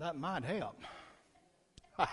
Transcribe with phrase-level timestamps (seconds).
[0.00, 0.80] That might help.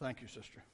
[0.00, 0.64] Thank you, sister.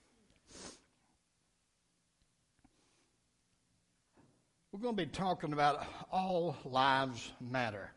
[4.70, 7.90] We're going to be talking about all lives matter.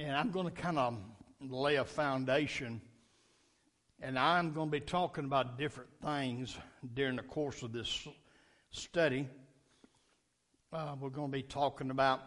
[0.00, 0.98] And I'm going to kind of
[1.40, 2.80] lay a foundation.
[4.02, 6.58] And I'm going to be talking about different things
[6.94, 8.08] during the course of this
[8.72, 9.28] study.
[10.70, 12.20] Uh, we're going to be talking about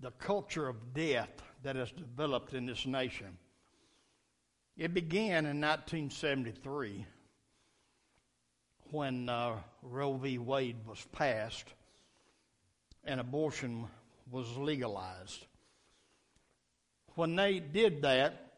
[0.00, 3.36] the culture of death that has developed in this nation.
[4.78, 7.04] It began in 1973
[8.92, 10.38] when uh, Roe v.
[10.38, 11.74] Wade was passed
[13.04, 13.88] and abortion
[14.30, 15.44] was legalized.
[17.14, 18.54] When they did that,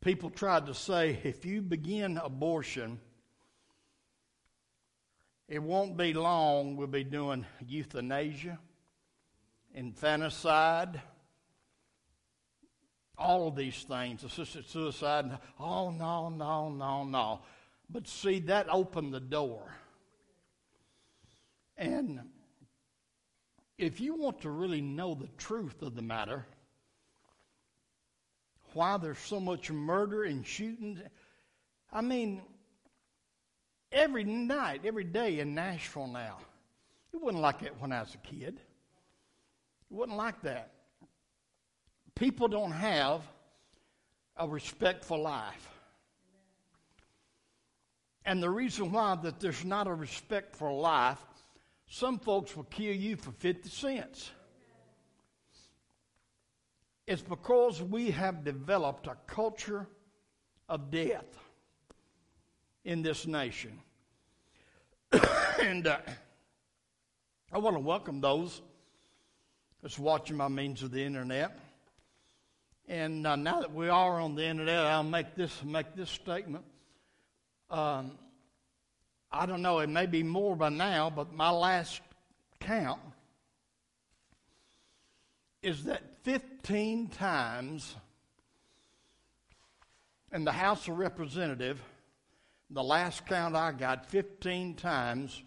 [0.00, 3.00] people tried to say if you begin abortion,
[5.50, 8.56] it won't be long we'll be doing euthanasia,
[9.74, 11.02] infanticide,
[13.18, 15.38] all of these things, assisted suicide.
[15.58, 17.40] Oh, no, no, no, no.
[17.90, 19.74] But see, that opened the door.
[21.76, 22.20] And
[23.76, 26.46] if you want to really know the truth of the matter,
[28.72, 31.02] why there's so much murder and shooting,
[31.92, 32.40] I mean,
[33.92, 36.38] every night, every day in Nashville now,
[37.12, 38.60] it wasn't like that when I was a kid.
[39.90, 40.70] It wasn't like that.
[42.14, 43.22] People don't have
[44.36, 45.68] a respect for life.
[48.24, 51.18] And the reason why that there's not a respect for life,
[51.88, 54.30] some folks will kill you for 50 cents.
[57.06, 59.88] It's because we have developed a culture
[60.68, 61.26] of death
[62.84, 63.78] in this nation.
[65.62, 65.98] and uh,
[67.52, 68.62] I want to welcome those
[69.82, 71.58] that's watching by means of the internet.
[72.88, 76.64] And uh, now that we are on the internet, I'll make this make this statement.
[77.70, 78.12] Um,
[79.32, 82.00] I don't know, it may be more by now, but my last
[82.58, 83.00] count
[85.62, 87.94] is that 15 times
[90.32, 91.80] in the House of Representatives,
[92.70, 95.42] the last count I got, 15 times,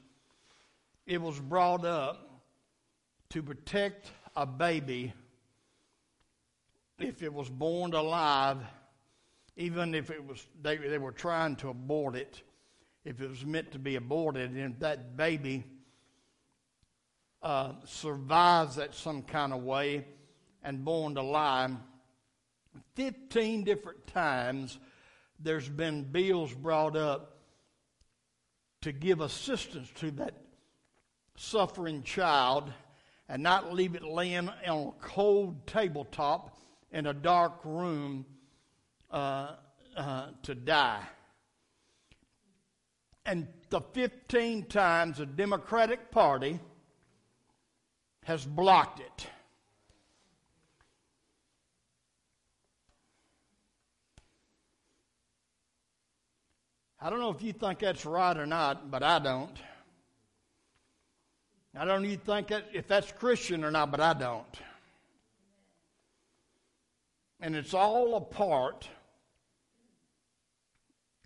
[1.05, 2.41] it was brought up
[3.29, 5.13] to protect a baby
[6.99, 8.57] if it was born alive
[9.55, 12.41] even if it was they, they were trying to abort it,
[13.05, 15.63] if it was meant to be aborted, and that baby
[17.41, 20.05] uh, survives that some kind of way
[20.63, 21.71] and born alive,
[22.95, 24.79] 15 different times
[25.43, 27.37] there's been bills brought up
[28.81, 30.33] to give assistance to that
[31.35, 32.71] suffering child
[33.29, 36.57] and not leave it laying on a cold tabletop
[36.91, 38.25] in a dark room
[39.11, 39.53] uh,
[39.95, 41.03] uh, to die.
[43.25, 46.59] And the 15 times the Democratic Party
[48.25, 49.27] has blocked it.
[57.05, 59.57] I don't know if you think that's right or not, but I don't.
[61.77, 64.55] I don't even think that if that's Christian or not, but I don't.
[67.41, 68.87] And it's all a part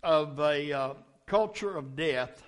[0.02, 0.94] of a uh,
[1.26, 2.42] culture of death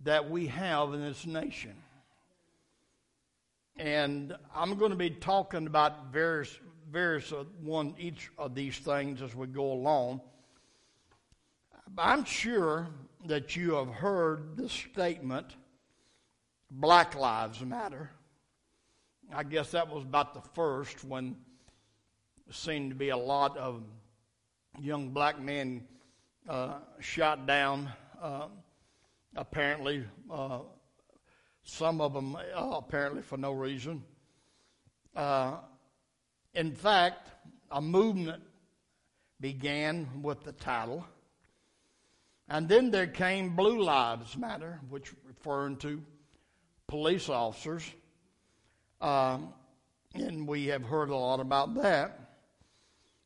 [0.00, 1.76] that we have in this nation.
[3.76, 6.58] And I'm going to be talking about various,
[6.90, 10.20] various uh, one each of these things as we go along.
[11.96, 12.88] I'm sure
[13.26, 15.56] that you have heard the statement,
[16.70, 18.10] Black Lives Matter.
[19.34, 21.36] I guess that was about the first when
[22.50, 23.82] seemed to be a lot of
[24.80, 25.86] young black men
[26.48, 27.90] uh, shot down.
[28.20, 28.46] Uh,
[29.36, 30.60] apparently, uh,
[31.62, 34.02] some of them uh, apparently for no reason.
[36.54, 37.30] In fact,
[37.70, 38.42] a movement
[39.40, 41.04] began with the title.
[42.48, 46.02] And then there came Blue Lives Matter, which referring to
[46.86, 47.84] police officers.
[49.00, 49.52] Um,
[50.14, 52.18] and we have heard a lot about that.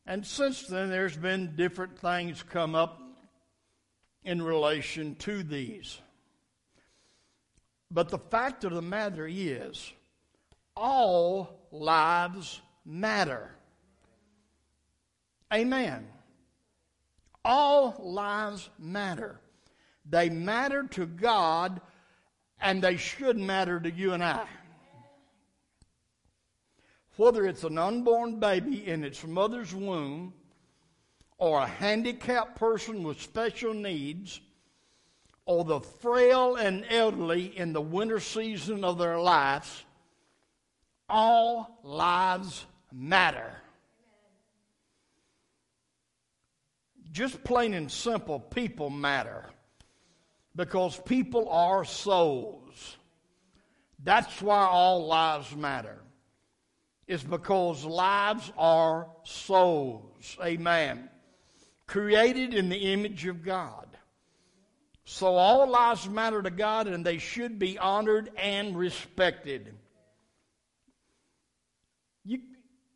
[0.05, 3.01] And since then, there's been different things come up
[4.23, 5.99] in relation to these.
[7.89, 9.91] But the fact of the matter is,
[10.75, 13.51] all lives matter.
[15.53, 16.07] Amen.
[17.45, 19.39] All lives matter.
[20.09, 21.81] They matter to God,
[22.59, 24.45] and they should matter to you and I.
[27.15, 30.33] Whether it's an unborn baby in its mother's womb,
[31.37, 34.41] or a handicapped person with special needs,
[35.45, 39.83] or the frail and elderly in the winter season of their lives,
[41.09, 43.51] all lives matter.
[47.11, 49.49] Just plain and simple, people matter
[50.55, 52.97] because people are souls.
[54.03, 55.99] That's why all lives matter.
[57.07, 60.37] It's because lives are souls.
[60.43, 61.09] Amen.
[61.87, 63.87] Created in the image of God.
[65.05, 69.75] So all lives matter to God and they should be honored and respected.
[72.23, 72.39] You,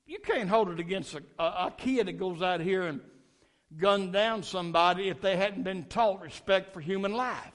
[0.07, 3.01] you can't hold it against a, a, a kid that goes out here and
[3.77, 7.51] gun down somebody if they hadn't been taught respect for human life.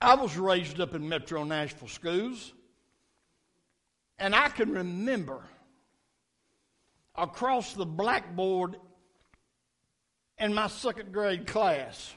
[0.00, 2.52] I was raised up in Metro Nashville schools,
[4.18, 5.42] and I can remember
[7.16, 8.76] across the blackboard
[10.38, 12.14] in my second grade class,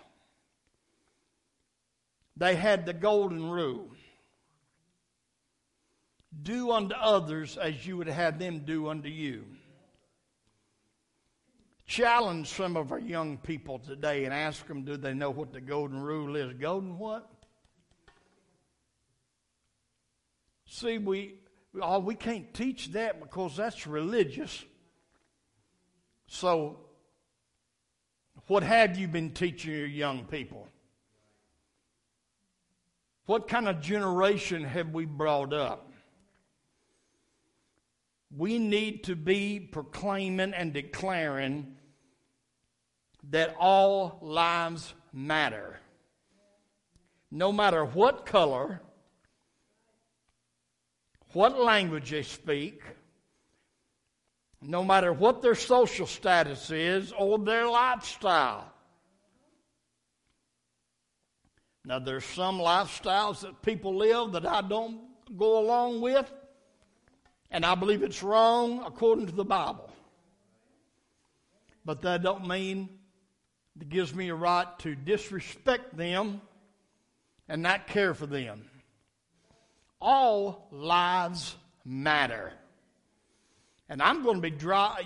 [2.37, 3.90] they had the golden rule
[6.43, 9.45] do unto others as you would have them do unto you.
[11.85, 15.59] Challenge some of our young people today and ask them do they know what the
[15.59, 16.53] golden rule is?
[16.53, 17.29] Golden what?
[20.65, 21.35] See, we,
[21.81, 24.63] oh, we can't teach that because that's religious.
[26.27, 26.79] So,
[28.47, 30.69] what have you been teaching your young people?
[33.25, 35.90] What kind of generation have we brought up?
[38.35, 41.75] We need to be proclaiming and declaring
[43.29, 45.79] that all lives matter.
[47.29, 48.81] No matter what color,
[51.33, 52.81] what language they speak,
[54.61, 58.71] no matter what their social status is or their lifestyle.
[61.83, 65.01] Now, there's some lifestyles that people live that I don't
[65.35, 66.31] go along with,
[67.51, 69.89] and I believe it's wrong according to the Bible.
[71.83, 72.89] But that don't mean
[73.79, 76.41] it gives me a right to disrespect them
[77.49, 78.69] and not care for them.
[79.99, 82.53] All lives matter.
[83.89, 85.05] And I'm going to be dry.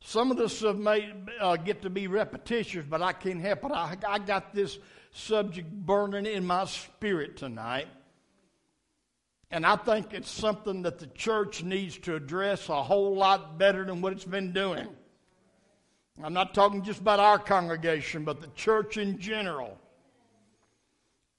[0.00, 3.72] Some of this may uh, get to be repetitious, but I can't help it.
[3.72, 4.78] I, I got this
[5.12, 7.88] subject burning in my spirit tonight.
[9.52, 13.84] And I think it's something that the church needs to address a whole lot better
[13.84, 14.88] than what it's been doing.
[16.24, 19.78] I'm not talking just about our congregation, but the church in general.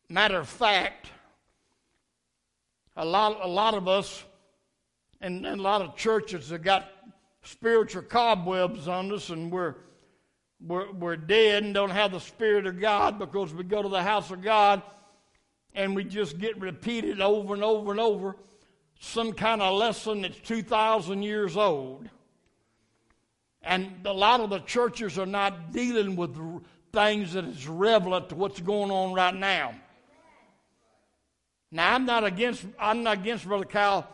[0.10, 1.10] Matter of fact,
[2.96, 4.24] a lot, a lot of us
[5.20, 6.92] and, and a lot of churches have got
[7.42, 9.74] spiritual cobwebs on us, and we're,
[10.62, 14.04] we're, we're dead and don't have the Spirit of God because we go to the
[14.04, 14.84] house of God
[15.76, 18.36] and we just get repeated over and over and over
[19.00, 22.10] some kind of lesson that's 2,000 years old.
[23.62, 26.38] And a lot of the churches are not dealing with
[26.92, 29.74] things that is relevant to what's going on right now.
[31.72, 34.08] Now I'm not against I'm not against Brother Kyle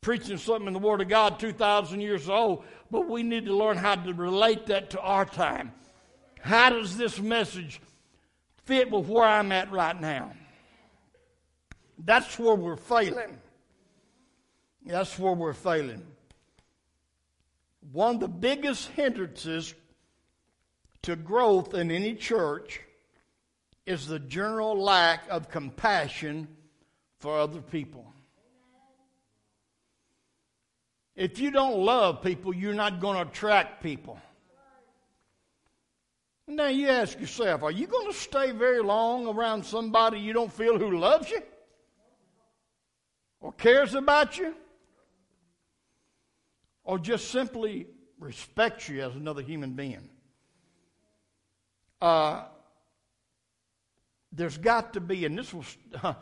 [0.00, 3.76] preaching something in the Word of God 2,000 years old, but we need to learn
[3.76, 5.72] how to relate that to our time.
[6.40, 7.80] How does this message
[8.64, 10.32] fit with where I'm at right now?
[11.98, 13.38] That's where we're failing.
[14.84, 16.02] That's where we're failing
[17.92, 19.74] one of the biggest hindrances
[21.02, 22.80] to growth in any church
[23.84, 26.48] is the general lack of compassion
[27.18, 28.12] for other people.
[31.14, 34.20] If you don't love people, you're not going to attract people.
[36.48, 40.52] Now you ask yourself, are you going to stay very long around somebody you don't
[40.52, 41.40] feel who loves you
[43.46, 44.54] or cares about you?
[46.86, 47.86] or just simply
[48.18, 50.08] respects you as another human being.
[52.00, 52.44] Uh,
[54.32, 56.14] there's got to be, and this was uh,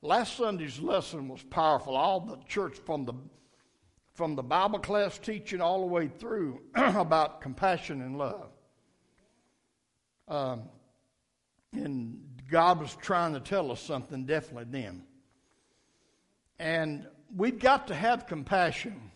[0.00, 1.96] last Sunday's lesson was powerful.
[1.96, 3.14] All the church from the
[4.14, 8.50] from the Bible class teaching all the way through about compassion and love.
[10.28, 10.62] Um,
[11.72, 15.02] and God was trying to tell us something definitely then.
[16.64, 17.06] And
[17.36, 19.12] we've got to have compassion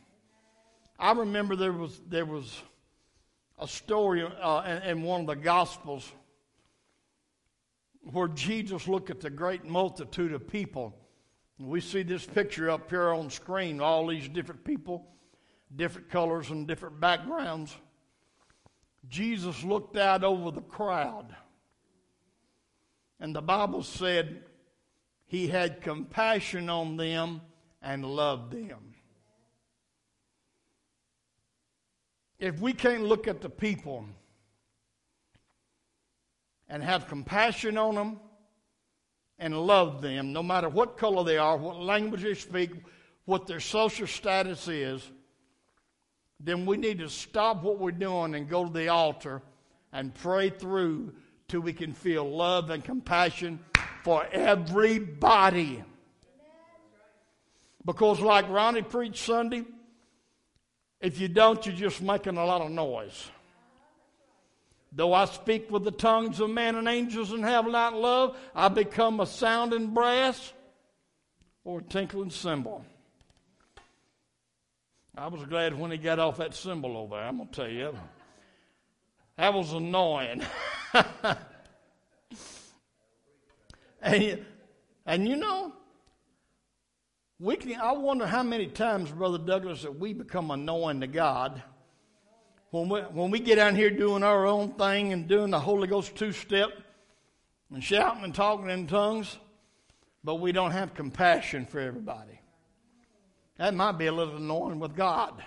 [0.98, 2.60] I remember there was there was
[3.58, 6.10] a story uh, in, in, one of the Gospels
[8.02, 10.96] where Jesus looked at the great multitude of people.
[11.58, 15.06] We see this picture up here on screen, all these different people,
[15.74, 17.74] different colors and different backgrounds.
[19.08, 21.34] Jesus looked out over the crowd.
[23.20, 24.42] And the Bible said
[25.28, 27.42] he had compassion on them
[27.82, 28.94] and loved them.
[32.38, 34.06] If we can't look at the people
[36.68, 38.20] and have compassion on them
[39.38, 42.70] and love them, no matter what color they are, what language they speak,
[43.26, 45.10] what their social status is,
[46.40, 49.42] then we need to stop what we're doing and go to the altar
[49.92, 51.12] and pray through
[51.48, 53.58] till we can feel love and compassion
[54.08, 55.84] for everybody.
[57.84, 59.66] Because, like Ronnie preached Sunday,
[60.98, 63.28] if you don't, you're just making a lot of noise.
[64.92, 68.68] Though I speak with the tongues of men and angels and have not love, I
[68.68, 70.54] become a sounding brass
[71.62, 72.86] or a tinkling cymbal.
[75.18, 77.68] I was glad when he got off that cymbal over there, I'm going to tell
[77.68, 77.94] you.
[79.36, 80.40] That was annoying.
[84.00, 84.44] and,
[85.06, 85.72] and you know,
[87.40, 91.62] we can, I wonder how many times, Brother Douglas, that we become annoying to God
[92.70, 95.86] when we, when we get down here doing our own thing and doing the Holy
[95.86, 96.70] Ghost two step
[97.72, 99.38] and shouting and talking in tongues,
[100.24, 102.40] but we don't have compassion for everybody.
[103.56, 105.42] That might be a little annoying with God.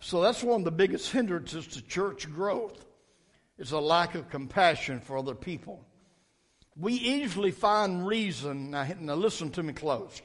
[0.00, 2.84] So that's one of the biggest hindrances to church growth
[3.58, 5.84] is a lack of compassion for other people.
[6.76, 8.70] We easily find reason.
[8.70, 10.20] Now, now listen to me close.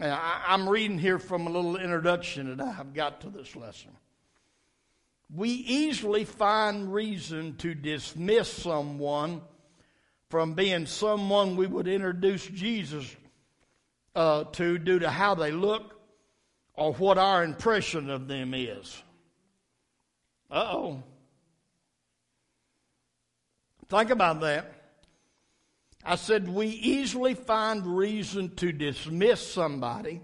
[0.00, 3.90] I, I'm reading here from a little introduction that I've got to this lesson.
[5.32, 9.42] We easily find reason to dismiss someone
[10.28, 13.16] from being someone we would introduce Jesus
[14.16, 16.00] uh, to due to how they look
[16.74, 19.02] or what our impression of them is.
[20.50, 21.02] Uh oh.
[23.90, 24.72] Think about that.
[26.04, 30.20] I said, we easily find reason to dismiss somebody.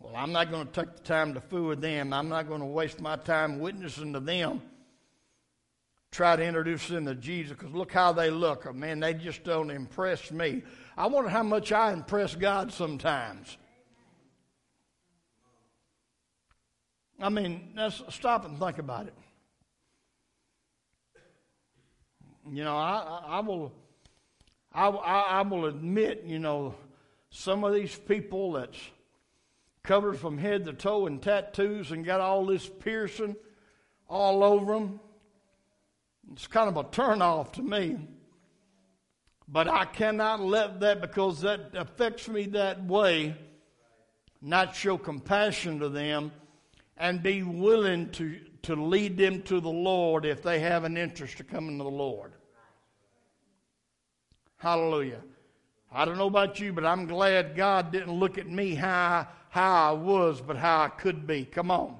[0.00, 2.12] Well, I'm not going to take the time to fool with them.
[2.12, 4.60] I'm not going to waste my time witnessing to them.
[6.10, 8.66] Try to introduce them to Jesus because look how they look.
[8.68, 10.62] Oh, man, they just don't impress me.
[10.96, 13.56] I wonder how much I impress God sometimes.
[17.20, 17.78] I mean,
[18.10, 19.14] stop and think about it.
[22.54, 23.72] You know, I, I will
[24.72, 26.76] I, I, I will admit, you know,
[27.30, 28.78] some of these people that's
[29.82, 33.34] covered from head to toe in tattoos and got all this piercing
[34.08, 35.00] all over them,
[36.32, 37.98] it's kind of a turnoff to me.
[39.48, 43.34] But I cannot let that, because that affects me that way,
[44.40, 46.30] not show compassion to them
[46.96, 51.38] and be willing to, to lead them to the Lord if they have an interest
[51.38, 52.32] to come into the Lord.
[54.64, 55.20] Hallelujah.
[55.92, 59.90] I don't know about you, but I'm glad God didn't look at me how, how
[59.90, 61.44] I was, but how I could be.
[61.44, 61.94] Come on.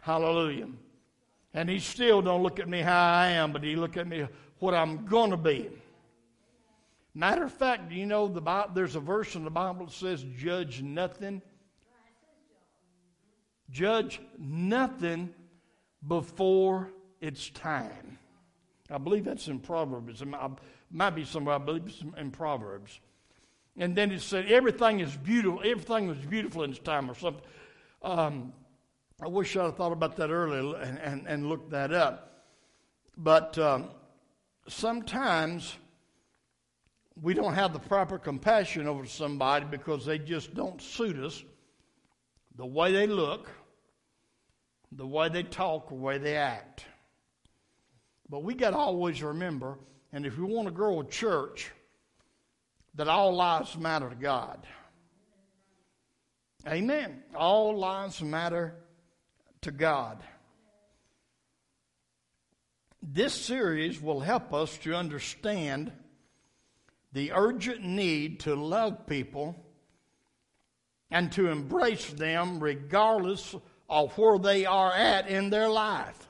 [0.00, 0.66] Hallelujah.
[1.54, 4.26] And he still don't look at me how I am, but he look at me
[4.58, 5.70] what I'm going to be.
[7.14, 9.94] Matter of fact, do you know the Bible, there's a verse in the Bible that
[9.94, 11.40] says, judge nothing.
[13.70, 15.32] Judge nothing
[16.08, 18.18] before it's time.
[18.92, 20.22] I believe that's in Proverbs.
[20.22, 20.28] It
[20.90, 23.00] might be somewhere, I believe it's in Proverbs.
[23.76, 25.60] And then it said, everything is beautiful.
[25.64, 27.42] Everything was beautiful in its time or something.
[28.02, 28.52] Um,
[29.22, 32.44] I wish I'd thought about that earlier and, and, and looked that up.
[33.16, 33.90] But um,
[34.68, 35.76] sometimes
[37.20, 41.42] we don't have the proper compassion over somebody because they just don't suit us
[42.56, 43.48] the way they look,
[44.90, 46.84] the way they talk, the way they act.
[48.28, 49.78] But we got to always remember,
[50.12, 51.70] and if we want to grow a church,
[52.94, 54.66] that all lives matter to God.
[56.66, 57.22] Amen.
[57.34, 58.74] All lives matter
[59.62, 60.22] to God.
[63.02, 65.92] This series will help us to understand
[67.12, 69.56] the urgent need to love people
[71.10, 73.54] and to embrace them regardless
[73.88, 76.28] of where they are at in their life.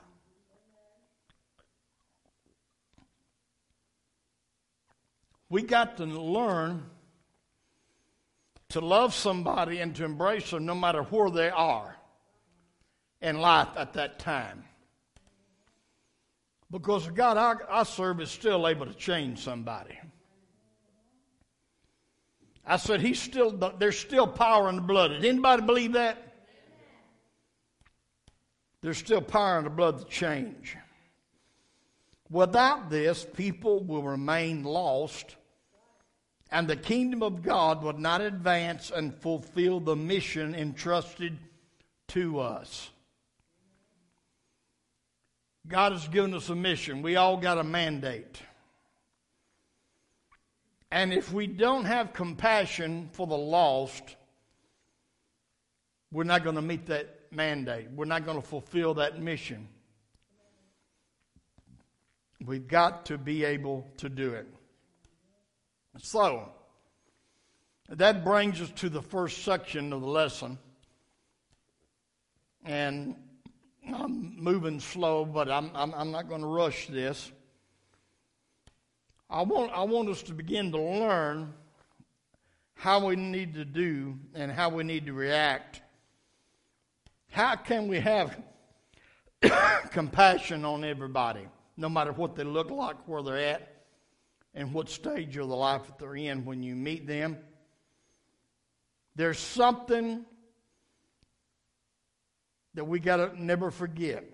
[5.53, 6.83] We got to learn
[8.69, 11.95] to love somebody and to embrace them no matter where they are
[13.21, 14.63] in life at that time.
[16.71, 19.95] Because God I, I serve is still able to change somebody.
[22.65, 25.09] I said, He's still, there's still power in the blood.
[25.09, 26.17] Does anybody believe that?
[28.81, 30.75] There's still power in the blood to change.
[32.31, 35.35] Without this, people will remain lost,
[36.53, 41.35] and the kingdom of God would not advance and fulfill the mission entrusted
[42.09, 42.91] to us.
[45.67, 47.01] God has given us a mission.
[47.01, 48.39] We all got a mandate.
[50.91, 54.15] And if we don't have compassion for the lost,
[56.11, 57.87] we're not going to meet that mandate.
[57.95, 59.67] We're not going to fulfill that mission.
[62.45, 64.45] We've got to be able to do it.
[65.99, 66.49] So,
[67.89, 70.57] that brings us to the first section of the lesson.
[72.65, 73.15] And
[73.93, 77.31] I'm moving slow, but I'm, I'm, I'm not going to rush this.
[79.29, 81.53] I want, I want us to begin to learn
[82.75, 85.81] how we need to do and how we need to react.
[87.31, 88.39] How can we have
[89.91, 91.47] compassion on everybody,
[91.77, 93.72] no matter what they look like, where they're at,
[94.53, 97.37] and what stage of the life that they're in when you meet them?
[99.15, 100.25] There's something
[102.73, 104.25] that we got to never forget.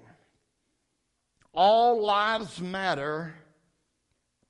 [1.54, 3.34] All lives matter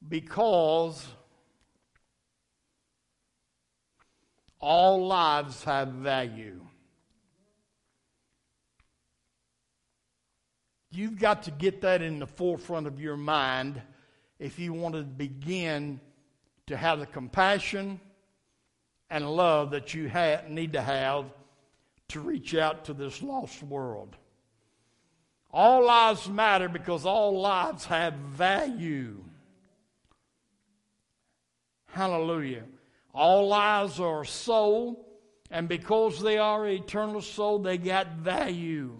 [0.08, 1.08] because
[4.60, 6.62] all lives have value.
[10.92, 13.82] You've got to get that in the forefront of your mind
[14.40, 16.00] if you want to begin
[16.68, 18.00] to have the compassion
[19.10, 20.12] and love that you
[20.48, 21.26] need to have
[22.10, 24.16] to reach out to this lost world.
[25.52, 29.24] All lives matter because all lives have value.
[31.88, 32.64] Hallelujah.
[33.14, 35.06] All lives are soul,
[35.50, 38.96] and because they are eternal soul, they got value.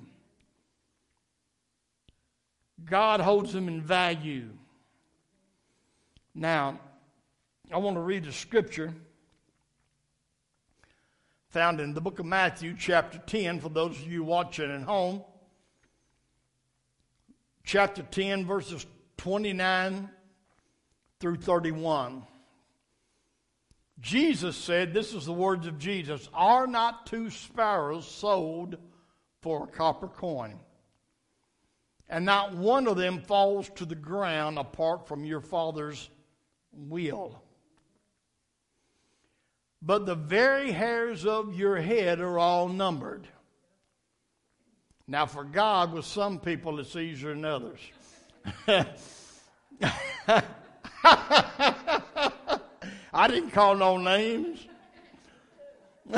[2.84, 4.50] God holds them in value.
[6.40, 6.80] Now,
[7.70, 8.94] I want to read a scripture
[11.50, 15.22] found in the book of Matthew, chapter 10, for those of you watching at home.
[17.66, 18.86] Chapter 10, verses
[19.18, 20.10] 29
[21.20, 22.24] through 31.
[24.00, 28.78] Jesus said, This is the words of Jesus Are not two sparrows sold
[29.42, 30.58] for a copper coin?
[32.08, 36.10] And not one of them falls to the ground apart from your Father's
[36.88, 37.42] will
[39.82, 43.28] but the very hairs of your head are all numbered.
[45.08, 47.80] Now, for God, with some people, it's easier than others.
[53.14, 54.68] I didn't call no names.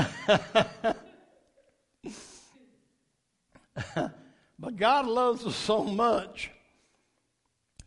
[4.59, 6.51] but God loves us so much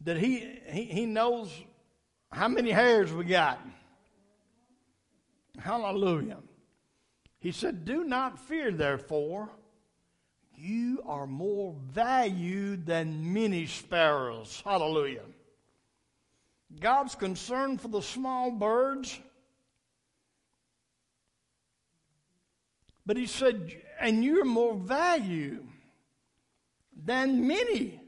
[0.03, 1.51] that he, he, he knows
[2.35, 3.61] how many hairs we got.
[5.59, 6.39] Hallelujah.
[7.39, 9.51] He said, Do not fear, therefore.
[10.57, 14.63] You are more valued than many sparrows.
[14.65, 15.25] Hallelujah.
[16.81, 19.19] God's concern for the small birds.
[23.07, 25.65] But he said, and you're more value
[27.05, 28.01] than many.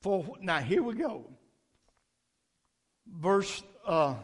[0.00, 1.26] For now, here we go.
[3.18, 4.14] Verse uh,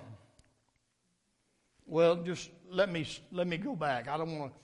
[1.87, 4.09] well, just let me let me go back.
[4.09, 4.59] I don't want to.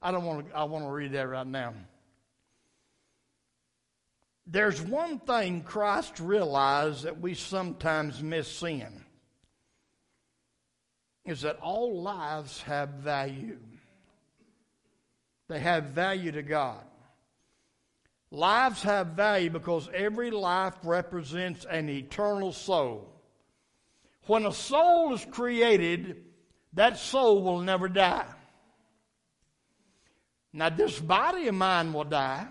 [0.00, 0.56] I don't want to.
[0.56, 1.74] I want to read that right now.
[4.46, 9.04] There's one thing Christ realized that we sometimes miss seeing
[11.24, 13.58] is that all lives have value.
[15.48, 16.82] They have value to God.
[18.30, 23.12] Lives have value because every life represents an eternal soul.
[24.26, 26.24] When a soul is created,
[26.74, 28.26] that soul will never die.
[30.52, 32.46] Now, this body of mine will die.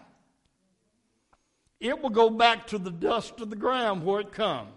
[1.79, 4.67] It will go back to the dust of the ground where it come.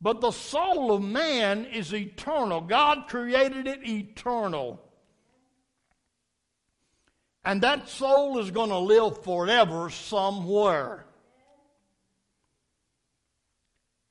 [0.00, 2.60] But the soul of man is eternal.
[2.60, 4.80] God created it eternal.
[7.44, 11.07] And that soul is going to live forever somewhere.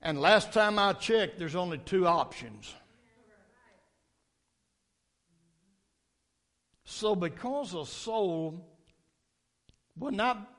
[0.01, 2.73] And last time I checked, there's only two options.
[6.85, 8.65] So, because a soul
[9.97, 10.53] will not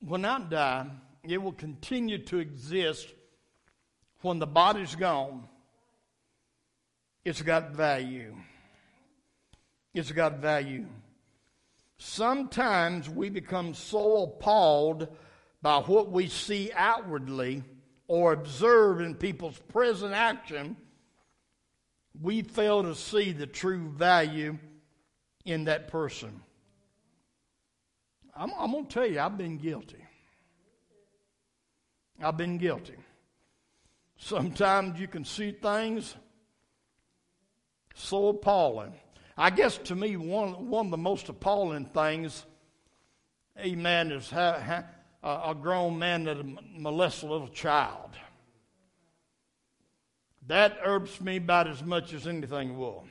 [0.00, 0.86] will not die,
[1.24, 3.08] it will continue to exist
[4.20, 5.48] when the body's gone.
[7.24, 8.36] It's got value.
[9.94, 10.86] It's got value.
[11.98, 15.08] Sometimes we become so appalled
[15.60, 17.62] by what we see outwardly
[18.12, 20.76] or observe in people's present action,
[22.20, 24.58] we fail to see the true value
[25.46, 26.42] in that person.
[28.36, 30.04] I'm, I'm going to tell you, I've been guilty.
[32.22, 32.96] I've been guilty.
[34.18, 36.14] Sometimes you can see things
[37.94, 38.92] so appalling.
[39.38, 42.44] I guess to me, one, one of the most appalling things,
[43.58, 44.84] amen, is ha, ha,
[45.22, 46.44] a, grown man that
[46.76, 48.10] molests a little child.
[50.48, 53.04] That irks me about as much as anything will.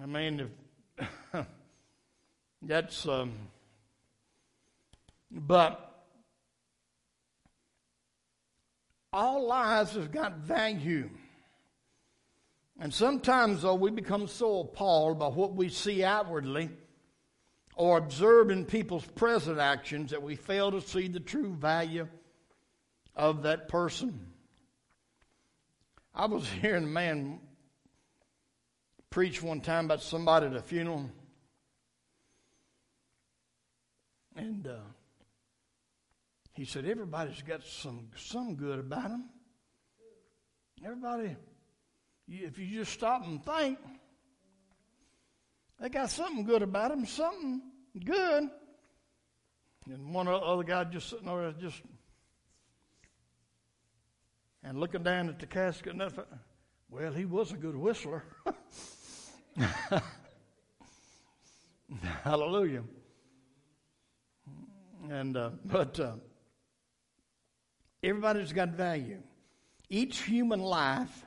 [0.00, 0.48] I mean,
[1.32, 1.46] if,
[2.62, 3.32] that's, um,
[5.30, 6.04] but
[9.12, 11.10] all lives has got value.
[12.78, 16.70] And sometimes, though, we become so appalled by what we see outwardly
[17.76, 22.08] or observe in people's present actions that we fail to see the true value
[23.14, 24.32] of that person.
[26.14, 27.38] I was hearing a man
[29.10, 31.08] preach one time about somebody at a funeral.
[34.34, 34.80] And uh,
[36.52, 39.30] he said, Everybody's got some, some good about them.
[40.84, 41.36] Everybody
[42.28, 43.78] if you just stop and think,
[45.80, 47.62] they got something good about them, something
[48.04, 48.48] good.
[49.90, 51.80] And one other guy just sitting over there, just
[54.62, 55.92] and looking down at the casket.
[55.92, 56.12] And that,
[56.90, 58.24] well, he was a good whistler.
[62.24, 62.82] Hallelujah.
[65.08, 66.14] And uh, but uh,
[68.02, 69.22] everybody's got value.
[69.88, 71.24] Each human life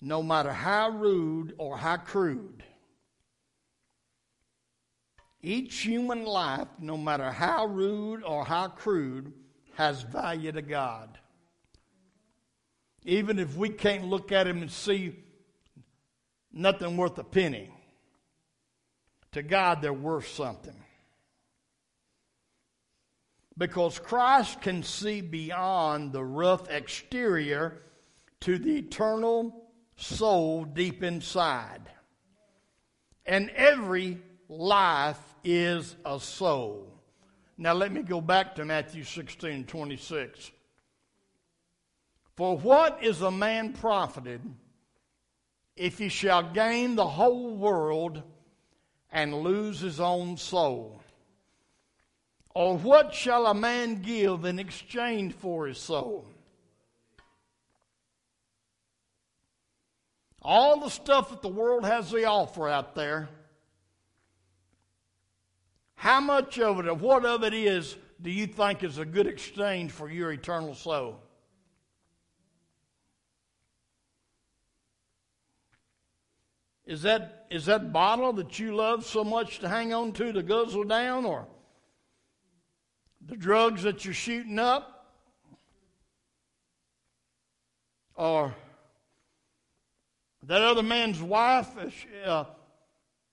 [0.00, 2.64] no matter how rude or how crude.
[5.42, 9.32] Each human life, no matter how rude or how crude,
[9.74, 11.18] has value to God.
[13.04, 15.16] Even if we can't look at him and see
[16.52, 17.70] nothing worth a penny,
[19.32, 20.76] to God they're worth something.
[23.56, 27.82] Because Christ can see beyond the rough exterior
[28.40, 31.82] to the eternal soul deep inside.
[33.26, 36.86] And every life is a soul.
[37.56, 40.50] Now let me go back to Matthew 16 26.
[42.36, 44.40] For what is a man profited
[45.76, 48.22] if he shall gain the whole world
[49.12, 51.00] and lose his own soul?
[52.54, 56.26] Or what shall a man give in exchange for his soul?
[60.42, 63.28] All the stuff that the world has to offer out there,
[66.00, 69.26] how much of it, or what of it is, do you think is a good
[69.26, 71.20] exchange for your eternal soul?
[76.86, 80.42] Is that, is that bottle that you love so much to hang on to to
[80.42, 81.46] guzzle down, or
[83.26, 85.06] the drugs that you're shooting up,
[88.14, 88.54] or
[90.44, 91.68] that other man's wife
[92.24, 92.44] uh,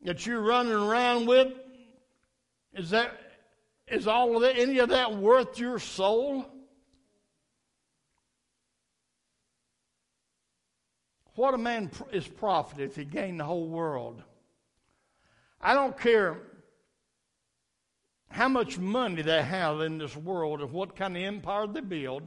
[0.02, 1.54] that you're running around with,
[2.74, 3.18] is that
[3.88, 6.46] is all of that, any of that worth your soul?
[11.36, 14.22] What a man is profit if he gain the whole world?
[15.62, 16.42] I don't care
[18.30, 22.24] how much money they have in this world and what kind of empire they build.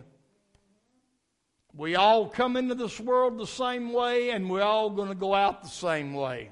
[1.75, 5.35] We all come into this world the same way, and we're all going to go
[5.35, 6.51] out the same way.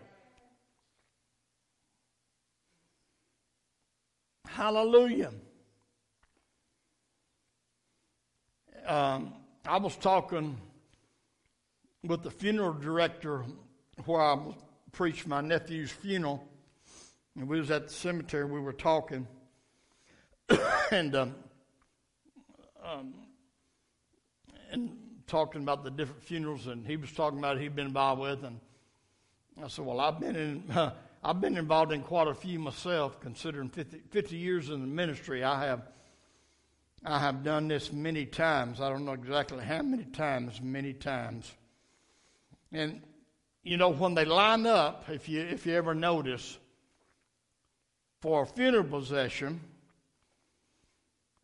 [4.54, 5.30] Hallelujah.
[8.86, 9.34] Um,
[9.66, 10.56] I was talking
[12.02, 13.44] with the funeral director
[14.06, 14.38] where I
[14.92, 16.48] preached my nephew's funeral,
[17.36, 18.46] and we was at the cemetery.
[18.46, 19.28] We were talking,
[20.90, 21.34] and um,
[22.82, 23.14] um,
[24.72, 28.44] and talking about the different funerals, and he was talking about he'd been involved with,
[28.44, 28.58] and
[29.62, 30.64] I said, "Well, I've been in,
[31.22, 35.42] I've been involved in quite a few myself, considering 50, 50 years in the ministry.
[35.42, 35.82] I have,
[37.04, 38.80] I have done this many times.
[38.80, 41.52] I don't know exactly how many times, many times.
[42.72, 43.02] And
[43.62, 46.58] you know, when they line up, if you if you ever notice,
[48.20, 49.60] for a funeral procession.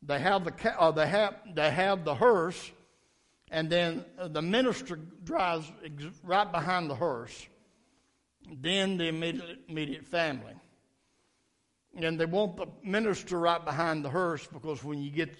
[0.03, 2.73] They have the uh, they have they have the hearse,
[3.51, 5.71] and then the minister drives
[6.23, 7.49] right behind the hearse.
[8.53, 10.55] Then the immediate immediate family,
[11.97, 15.37] and they want the minister right behind the hearse because when you get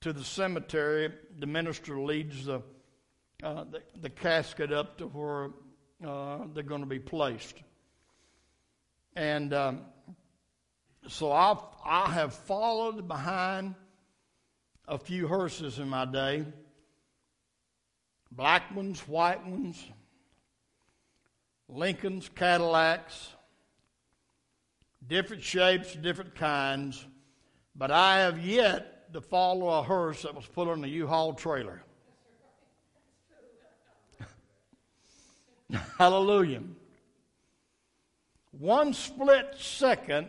[0.00, 2.62] to the cemetery, the minister leads the
[3.42, 5.50] uh, the, the, casket up to where
[6.06, 7.56] uh, they're going to be placed.
[9.16, 9.80] And um,
[11.08, 13.74] so i I have followed behind
[14.86, 16.44] a few hearses in my day
[18.30, 19.82] black ones, white ones,
[21.74, 23.34] Lincolns, Cadillacs,
[25.06, 27.04] different shapes, different kinds,
[27.74, 31.82] but I have yet to follow a hearse that was put on a U-Haul trailer.
[35.98, 36.62] Hallelujah.
[38.52, 40.28] One split second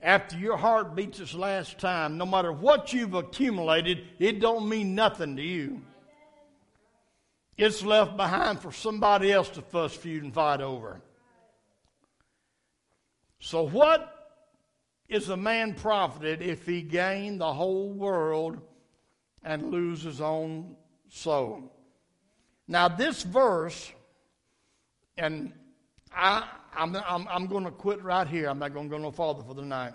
[0.00, 4.94] after your heart beats its last time, no matter what you've accumulated, it don't mean
[4.94, 5.82] nothing to you.
[7.64, 11.00] It's left behind for somebody else to fuss, feud, and fight over.
[13.38, 14.42] So, what
[15.08, 18.60] is a man profited if he gain the whole world
[19.44, 20.74] and lose his own
[21.08, 21.72] soul?
[22.66, 23.92] Now, this verse,
[25.16, 25.52] and
[26.12, 28.48] I, I'm, I'm, I'm going to quit right here.
[28.48, 29.94] I'm not going to go no farther for the night.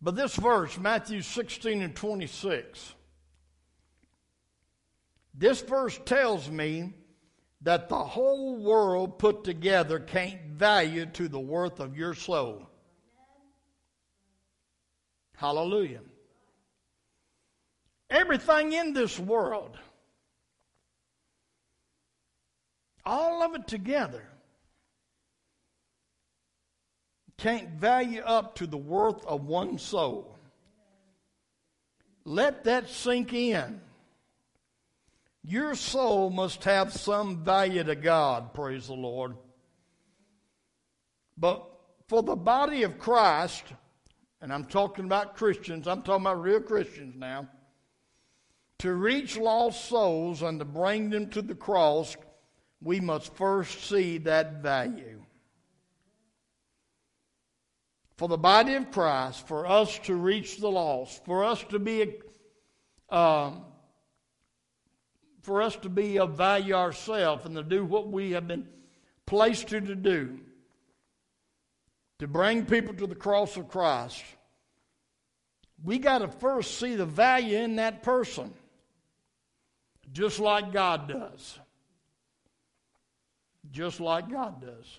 [0.00, 2.94] But this verse, Matthew 16 and 26,
[5.40, 6.92] this verse tells me
[7.62, 12.68] that the whole world put together can't value to the worth of your soul.
[15.34, 16.02] Hallelujah.
[18.10, 19.78] Everything in this world,
[23.06, 24.28] all of it together,
[27.38, 30.36] can't value up to the worth of one soul.
[32.26, 33.80] Let that sink in.
[35.50, 39.34] Your soul must have some value to God, praise the Lord.
[41.36, 41.68] But
[42.06, 43.64] for the body of Christ,
[44.40, 47.48] and I'm talking about Christians, I'm talking about real Christians now,
[48.78, 52.16] to reach lost souls and to bring them to the cross,
[52.80, 55.20] we must first see that value
[58.16, 62.18] for the body of Christ, for us to reach the lost, for us to be,
[63.08, 63.64] um,
[65.42, 68.68] for us to be of value ourselves and to do what we have been
[69.26, 70.38] placed to, to do,
[72.18, 74.22] to bring people to the cross of Christ.
[75.82, 78.52] We got to first see the value in that person,
[80.12, 81.58] just like God does.
[83.70, 84.98] Just like God does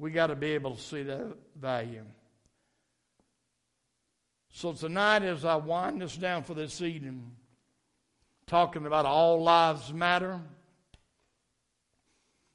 [0.00, 2.04] we got to be able to see that value.
[4.52, 7.30] So tonight, as I wind this down for this evening,
[8.50, 10.40] talking about all lives matter,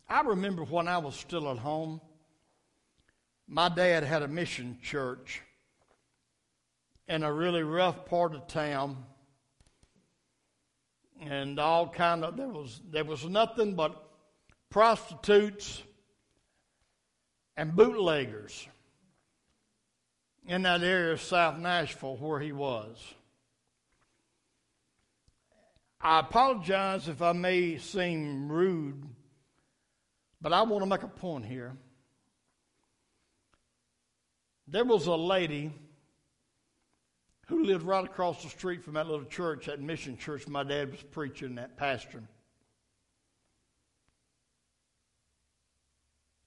[0.10, 2.02] I remember when I was still at home,
[3.48, 5.42] my dad had a mission church
[7.08, 9.06] in a really rough part of town
[11.22, 13.96] and all kind of there was there was nothing but
[14.70, 15.82] prostitutes
[17.56, 18.68] and bootleggers
[20.46, 22.98] in that area of South Nashville where he was.
[26.06, 29.08] I apologize if I may seem rude,
[30.40, 31.76] but I want to make a point here.
[34.68, 35.74] There was a lady
[37.48, 40.92] who lived right across the street from that little church, that mission church my dad
[40.92, 42.22] was preaching, that pastor.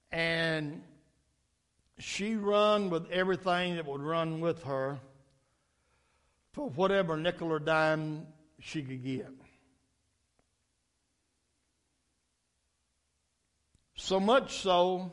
[0.09, 0.83] And
[1.97, 5.01] she run with everything that would run with her
[6.53, 8.25] for whatever nickel or dime
[8.61, 9.27] she could get.
[14.01, 15.11] So much so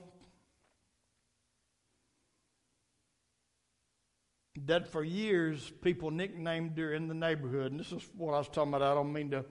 [4.64, 8.48] that for years people nicknamed her in the neighborhood, and this is what I was
[8.48, 8.82] talking about.
[8.82, 9.44] I don't mean to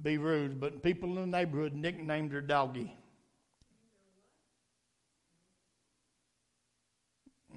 [0.00, 2.94] be rude, but people in the neighborhood nicknamed her Doggy.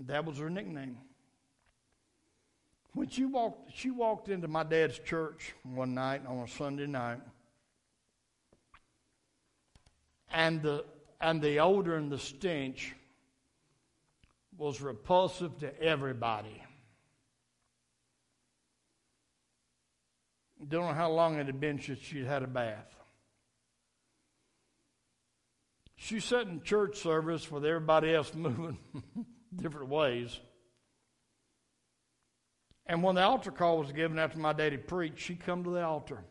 [0.05, 0.97] That was her nickname.
[2.93, 7.19] When she walked, she walked into my dad's church one night on a Sunday night,
[10.31, 10.85] and the
[11.19, 12.93] and the odor and the stench
[14.57, 16.63] was repulsive to everybody.
[20.67, 22.95] Don't know how long it had been since she'd had a bath.
[25.95, 28.77] She sat in church service with everybody else moving
[29.55, 30.39] different ways.
[32.85, 35.83] And when the altar call was given after my daddy preached, she come to the
[35.83, 36.23] altar.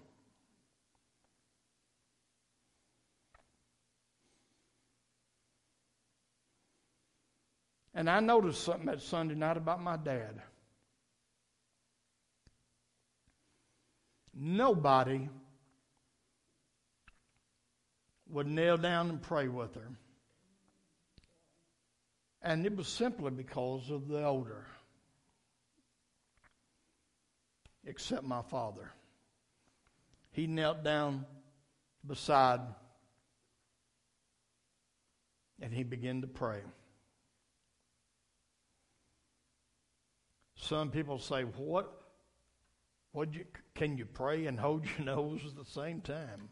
[7.96, 10.42] And I noticed something that Sunday night about my dad.
[14.34, 15.30] Nobody
[18.28, 19.88] would kneel down and pray with her.
[22.42, 24.66] And it was simply because of the odor,
[27.86, 28.92] except my father.
[30.32, 31.24] He knelt down
[32.06, 32.60] beside
[35.62, 36.60] and he began to pray.
[40.66, 41.92] Some people say, "What?
[43.12, 43.44] What you
[43.76, 46.48] can you pray and hold your nose at the same time?"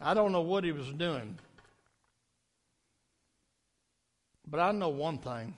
[0.00, 1.38] I don't know what he was doing,
[4.46, 5.56] but I know one thing: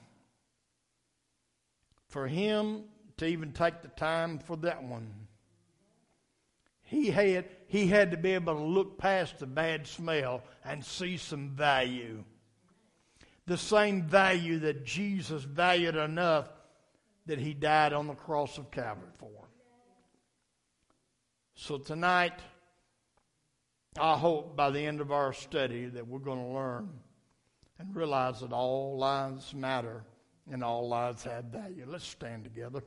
[2.09, 2.83] for him
[3.17, 5.27] to even take the time for that one,
[6.83, 11.17] he had he had to be able to look past the bad smell and see
[11.17, 12.23] some value.
[13.47, 16.49] The same value that Jesus valued enough
[17.25, 19.29] that he died on the cross of Calvary for.
[21.55, 22.39] So tonight,
[23.99, 26.89] I hope by the end of our study that we're going to learn
[27.79, 30.03] and realize that all lives matter
[30.51, 31.85] and all lives have value.
[31.87, 32.83] Let's stand together.